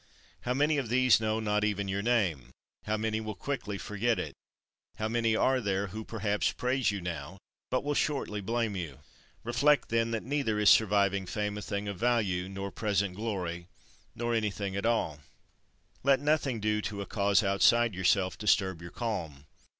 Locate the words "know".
1.21-1.39